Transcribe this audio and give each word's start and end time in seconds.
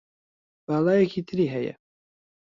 باڵایەکی 0.67 1.21
تری 1.27 1.45
هەیە 1.53 1.73